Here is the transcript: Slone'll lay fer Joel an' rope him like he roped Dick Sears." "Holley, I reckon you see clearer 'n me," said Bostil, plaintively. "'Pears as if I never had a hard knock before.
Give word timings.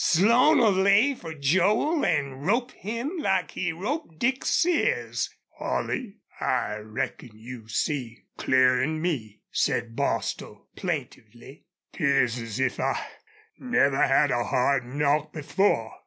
Slone'll 0.03 0.71
lay 0.81 1.13
fer 1.13 1.35
Joel 1.35 2.03
an' 2.03 2.39
rope 2.41 2.71
him 2.71 3.17
like 3.19 3.51
he 3.51 3.71
roped 3.71 4.17
Dick 4.17 4.43
Sears." 4.43 5.29
"Holley, 5.59 6.15
I 6.39 6.77
reckon 6.77 7.37
you 7.37 7.67
see 7.67 8.23
clearer 8.35 8.81
'n 8.81 8.99
me," 8.99 9.41
said 9.51 9.95
Bostil, 9.95 10.65
plaintively. 10.75 11.65
"'Pears 11.93 12.39
as 12.39 12.59
if 12.59 12.79
I 12.79 12.99
never 13.59 14.01
had 14.01 14.31
a 14.31 14.43
hard 14.45 14.85
knock 14.87 15.33
before. 15.33 15.93